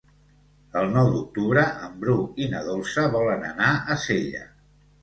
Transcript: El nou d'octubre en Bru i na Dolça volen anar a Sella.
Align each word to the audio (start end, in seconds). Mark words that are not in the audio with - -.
El 0.79 0.87
nou 0.95 1.09
d'octubre 1.17 1.67
en 1.89 2.01
Bru 2.01 2.17
i 2.47 2.51
na 2.55 2.65
Dolça 2.71 3.07
volen 3.19 3.47
anar 3.53 3.73
a 3.97 4.01
Sella. 4.09 4.47